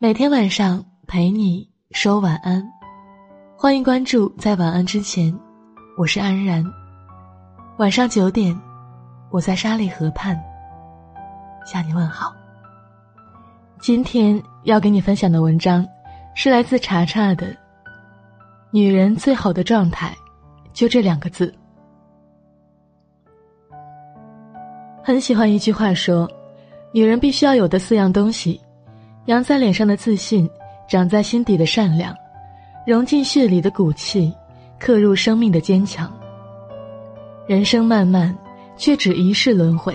[0.00, 2.64] 每天晚上陪你说晚安，
[3.56, 4.28] 欢迎关注。
[4.38, 5.36] 在晚安之前，
[5.96, 6.64] 我是安然。
[7.78, 8.56] 晚上九点，
[9.28, 10.40] 我在沙里河畔
[11.66, 12.32] 向你问好。
[13.80, 15.84] 今天要给你分享的文章
[16.32, 17.48] 是来自查查的
[18.70, 20.16] 《女人最好的状态》，
[20.72, 21.52] 就这两个字。
[25.02, 26.30] 很喜欢一句话说
[26.94, 28.60] ：“女人必须要有的四样东西。”
[29.28, 30.48] 扬在脸上的自信，
[30.88, 32.16] 长在心底的善良，
[32.86, 34.32] 融进血里的骨气，
[34.78, 36.10] 刻入生命的坚强。
[37.46, 38.34] 人生漫漫，
[38.78, 39.94] 却只一世轮回。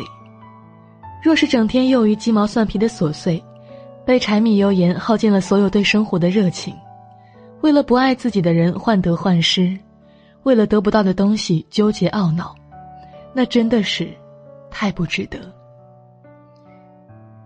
[1.23, 3.43] 若是整天囿于鸡毛蒜皮的琐碎，
[4.05, 6.71] 被柴米油盐耗尽了所有对生活的热情，
[7.61, 9.75] 为了不爱自己的人患得患失，
[10.43, 12.53] 为了得不到的东西纠结懊恼，
[13.33, 14.07] 那真的是
[14.69, 15.39] 太不值得。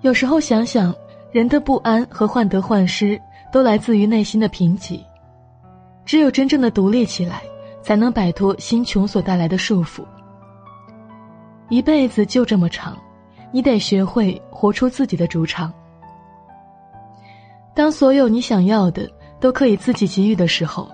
[0.02, 0.94] 有时候想想。
[1.38, 5.00] 人的不安和患得患失，都来自于内心的贫瘠。
[6.03, 7.44] 只有真正的独立起来，
[7.80, 10.03] 才能摆脱心穷所带来的束缚。
[11.70, 12.98] 一辈子就这么长，
[13.52, 15.72] 你得学会活出自己的主场。
[17.76, 19.08] 当所有你想要的
[19.39, 20.89] 都可以自己给予的时候，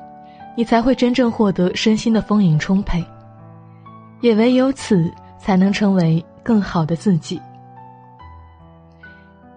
[0.57, 3.01] 你才会真正获得身心的丰盈充沛。
[4.19, 7.41] 也唯有此，才能成为更好的自己。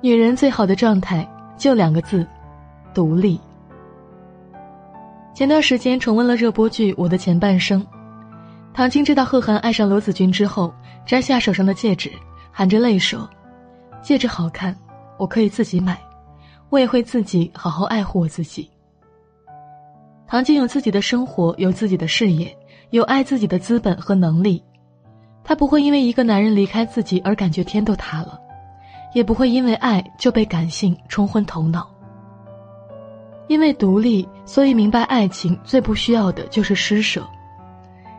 [0.03, 2.27] 女人最好的状态就两个字：
[2.93, 3.41] 独立。
[5.35, 7.83] 前段时间重温了热播剧《我的前半生》，
[8.75, 10.73] 唐晶知道贺涵爱上罗子君之后，
[11.07, 12.13] 摘下手上的戒指，
[12.53, 13.29] 含着泪说
[14.03, 14.77] ：“戒指好看，
[15.19, 15.99] 我可以自己买，
[16.69, 18.71] 我也会自己好好爱护我自己。”
[20.29, 22.55] 唐晶有自己的生活，有自己的事业，
[22.91, 24.63] 有爱自己的资本和能力，
[25.43, 28.39] 她不会因为一个男人离开自己而感觉天都塌了。
[29.17, 31.89] 也不会因为爱就被感性冲昏头脑。
[33.49, 37.23] 因为独立，所以明白爱情最不需要的就是施舍；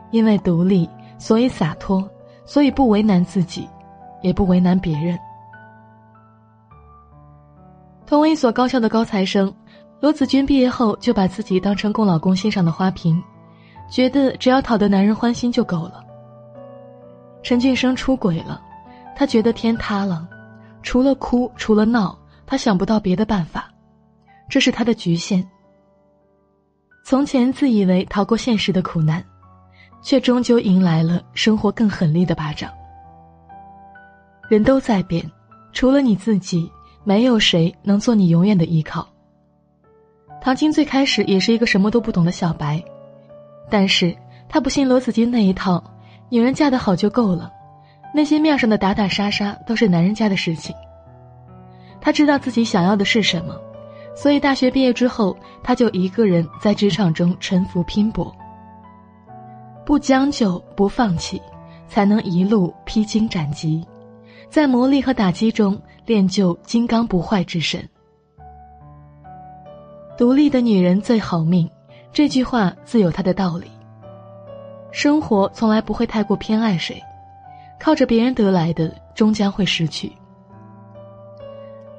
[0.09, 2.03] 因为独立，所以洒脱，
[2.45, 3.69] 所以不为难自己，
[4.23, 5.15] 也不为难别人。
[8.07, 9.53] 同为一所高校的高材生，
[9.99, 13.21] 罗子君毕业后就把自己当成供老公欣赏的花瓶，
[13.87, 16.03] 觉得只要讨得男人欢心就够了。
[17.43, 18.59] 陈俊生出轨了，
[19.15, 20.27] 他觉得天塌了。
[20.81, 23.69] 除了哭，除了闹，他想不到别的办法，
[24.49, 25.45] 这是他的局限。
[27.03, 29.23] 从前自以为逃过现实的苦难，
[30.01, 32.71] 却终究迎来了生活更狠厉的巴掌。
[34.49, 35.29] 人都在变，
[35.73, 36.71] 除了你自己，
[37.03, 39.07] 没有谁能做你永远的依靠。
[40.41, 42.81] 唐晶最开始也是一个什么都不懂的小白，
[43.69, 44.15] 但是
[44.47, 45.83] 他不信罗子君那一套，
[46.29, 47.51] 女人嫁得好就够了。
[48.13, 50.75] 那些面上的打打杀杀都是男人家的事情。
[51.99, 53.59] 他知道自己想要的是什么，
[54.15, 58.33] 所以大学毕业之后，他就一个人在职场中沉浮拼搏。
[59.85, 61.41] 不将就不放弃，
[61.87, 63.85] 才能一路披荆斩棘，
[64.49, 67.87] 在磨砺和打击中练就金刚不坏之身。
[70.17, 71.69] 独立的女人最好命，
[72.11, 73.67] 这句话自有它的道理。
[74.91, 77.01] 生活从来不会太过偏爱谁。
[77.79, 80.11] 靠着别人得来的，终将会失去。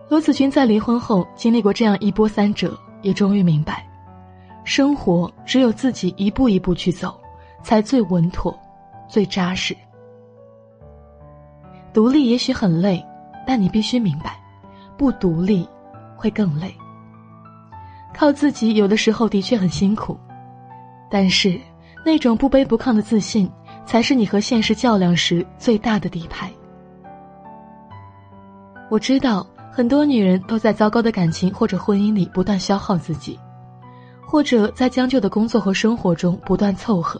[0.08, 3.86] 罗子君在离婚后经历过这样一波三折，也终于明白，
[4.64, 7.18] 生活只有自己一步一步去走，
[7.62, 8.58] 才最稳妥，
[9.08, 9.76] 最扎实。
[11.92, 13.04] 独立也许很累，
[13.46, 14.38] 但你必须明白，
[14.96, 15.68] 不独立
[16.16, 16.74] 会更累。
[18.14, 20.18] 靠自己有的时候的确很辛苦，
[21.10, 21.60] 但是
[22.04, 23.50] 那种不卑不亢的自信。
[23.88, 26.52] 才是你和现实较量时最大的底牌。
[28.90, 33.40] 我知道很多女人都在糟糕的感情或者婚姻里不断消耗自己，
[34.20, 37.18] 或者在将就的工作和生活中不断凑合。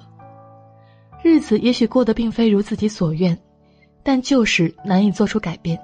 [1.22, 3.36] 日子也许过得并非如自己所愿，
[4.02, 5.80] 但就是难以做出改变。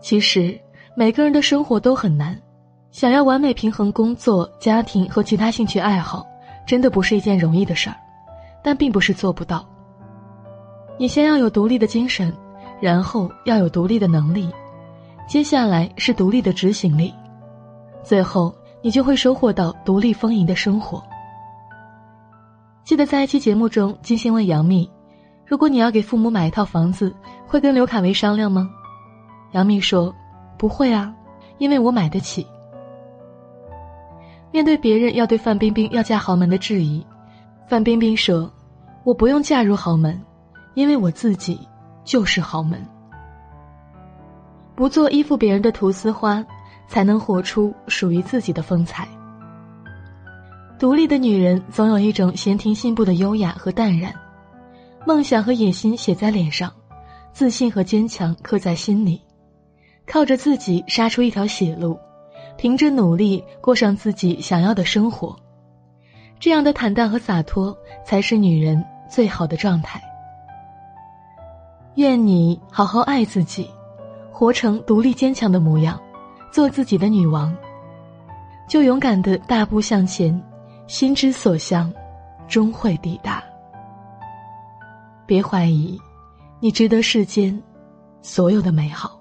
[0.00, 0.58] 其实
[0.96, 2.40] 每个人的生活都很难，
[2.90, 6.26] 想要完美平衡工作、家庭和其他兴趣爱好，
[6.66, 7.96] 真的不是一件容易的事儿。
[8.66, 9.64] 但并不是做不到。
[10.98, 12.36] 你先要有独立的精神，
[12.80, 14.50] 然后要有独立的能力，
[15.28, 17.14] 接下来是独立的执行力，
[18.02, 18.52] 最后
[18.82, 21.00] 你就会收获到独立丰盈的生活。
[22.82, 24.90] 记得在一期节目中，金星问杨幂
[25.46, 27.14] ：“如果你要给父母买一套房子，
[27.46, 28.68] 会跟刘恺威商量吗？”
[29.54, 30.12] 杨幂说
[30.58, 31.14] ：“不会啊，
[31.58, 32.44] 因为我买得起。”
[34.50, 37.06] 面对别人要对范冰冰要嫁豪门的质疑，
[37.68, 38.50] 范冰冰说。
[39.06, 40.20] 我不用嫁入豪门，
[40.74, 41.60] 因为我自己
[42.02, 42.84] 就是豪门。
[44.74, 46.44] 不做依附别人的菟丝花，
[46.88, 49.06] 才能活出属于自己的风采。
[50.76, 54.12] 独立的女人总有一种闲庭信步的优雅和淡然，
[55.06, 56.72] 梦想和野心写在脸上，
[57.32, 59.22] 自信和坚强刻在心里，
[60.04, 61.96] 靠着自己杀出一条血路，
[62.58, 65.36] 凭着努力过上自己想要的生活。
[66.40, 67.74] 这样的坦荡和洒脱，
[68.04, 70.00] 才是女人最好的状态。
[71.94, 73.70] 愿你好好爱自己，
[74.30, 75.98] 活成独立坚强的模样，
[76.52, 77.56] 做自己的女王。
[78.68, 80.42] 就勇敢的大步向前，
[80.86, 81.92] 心之所向，
[82.48, 83.42] 终会抵达。
[85.24, 85.98] 别怀疑，
[86.60, 87.62] 你值得世间
[88.22, 89.18] 所有的美好。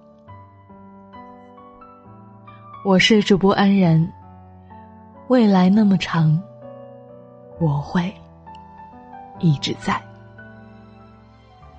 [2.84, 4.12] 我是主播安然，
[5.28, 6.42] 未来那么长，
[7.60, 8.14] 我会
[9.40, 10.02] 一直在。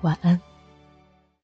[0.01, 0.46] 晚安。